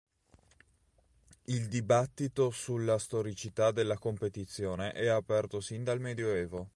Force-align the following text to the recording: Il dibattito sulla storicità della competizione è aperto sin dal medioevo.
Il 1.43 1.67
dibattito 1.67 2.49
sulla 2.49 2.97
storicità 2.97 3.69
della 3.69 3.99
competizione 3.99 4.93
è 4.93 5.05
aperto 5.05 5.61
sin 5.61 5.83
dal 5.83 5.99
medioevo. 5.99 6.67